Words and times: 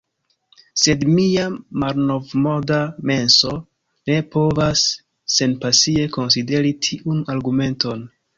Sed 0.83 1.03
mia 1.17 1.43
malnovmoda 1.83 2.79
menso 3.11 3.53
ne 4.09 4.17
povas 4.37 4.87
senpasie 5.35 6.09
konsideri 6.17 6.75
tiun 6.89 7.23
argumenton. 7.37 8.05